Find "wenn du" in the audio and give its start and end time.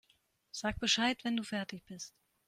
1.23-1.43